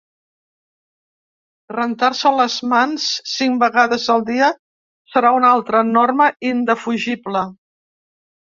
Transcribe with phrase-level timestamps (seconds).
[1.73, 4.49] Rentar-se les mans cinc vegades al dia
[5.13, 7.47] serà una altra norma indefugible.